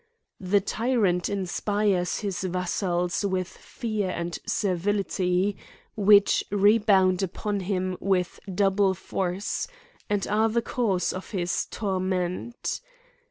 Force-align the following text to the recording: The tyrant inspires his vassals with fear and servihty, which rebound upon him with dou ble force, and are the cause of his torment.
The 0.39 0.61
tyrant 0.61 1.29
inspires 1.29 2.21
his 2.21 2.41
vassals 2.43 3.23
with 3.23 3.47
fear 3.49 4.09
and 4.09 4.39
servihty, 4.47 5.55
which 5.95 6.43
rebound 6.49 7.21
upon 7.21 7.59
him 7.59 7.97
with 7.99 8.39
dou 8.51 8.71
ble 8.71 8.93
force, 8.95 9.67
and 10.09 10.25
are 10.25 10.49
the 10.49 10.63
cause 10.63 11.13
of 11.13 11.29
his 11.29 11.67
torment. 11.67 12.81